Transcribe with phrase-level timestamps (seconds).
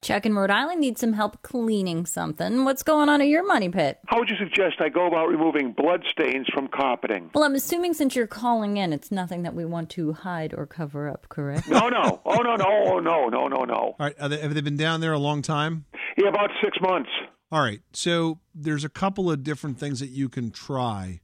[0.00, 2.64] Chuck in Rhode Island needs some help cleaning something.
[2.64, 3.98] What's going on at your money pit?
[4.06, 7.30] How would you suggest I go about removing blood stains from carpeting?
[7.34, 10.66] Well, I'm assuming since you're calling in, it's nothing that we want to hide or
[10.66, 11.68] cover up, correct?
[11.68, 12.20] No, no.
[12.24, 12.64] Oh, no, no.
[12.68, 13.74] Oh, no, no, no, no.
[13.74, 15.84] All right, are they, have they been down there a long time?
[16.16, 17.10] Yeah, about six months.
[17.50, 21.20] All right, so there's a couple of different things that you can try.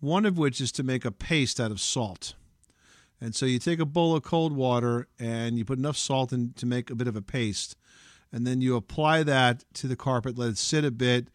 [0.00, 2.34] One of which is to make a paste out of salt.
[3.20, 6.52] And so you take a bowl of cold water and you put enough salt in
[6.54, 7.76] to make a bit of a paste.
[8.32, 11.28] And then you apply that to the carpet, let it sit a bit,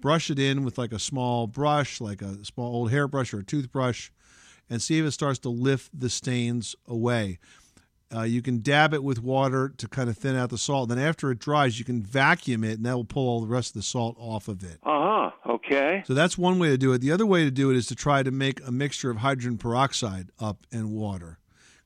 [0.00, 3.44] brush it in with like a small brush, like a small old hairbrush or a
[3.44, 4.10] toothbrush,
[4.68, 7.38] and see if it starts to lift the stains away.
[8.12, 10.88] Uh, you can dab it with water to kind of thin out the salt.
[10.88, 13.70] Then after it dries, you can vacuum it, and that will pull all the rest
[13.70, 14.78] of the salt off of it.
[14.82, 15.30] Uh huh.
[15.46, 16.02] Okay.
[16.06, 17.00] So that's one way to do it.
[17.00, 19.58] The other way to do it is to try to make a mixture of hydrogen
[19.58, 21.38] peroxide up and water.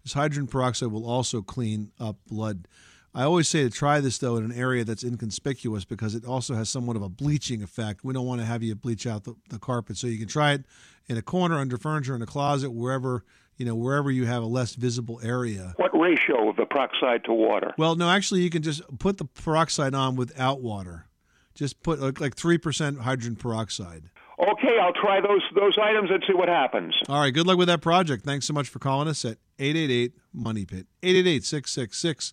[0.02, 2.68] This hydrogen peroxide will also clean up blood.
[3.14, 6.54] I always say to try this though in an area that's inconspicuous because it also
[6.54, 8.02] has somewhat of a bleaching effect.
[8.02, 10.52] We don't want to have you bleach out the, the carpet, so you can try
[10.52, 10.64] it
[11.06, 13.24] in a corner, under furniture, in a closet, wherever
[13.56, 15.74] you know wherever you have a less visible area.
[15.76, 17.72] What ratio of the peroxide to water?
[17.78, 21.06] Well, no, actually, you can just put the peroxide on without water.
[21.54, 24.10] Just put like three percent hydrogen peroxide.
[24.40, 26.96] Okay, I'll try those those items and see what happens.
[27.08, 28.24] All right, good luck with that project.
[28.24, 30.88] Thanks so much for calling us at 888 Money Pit.
[31.04, 32.32] 888 666